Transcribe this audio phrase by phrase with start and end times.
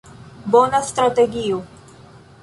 [0.53, 1.59] Bona strategio.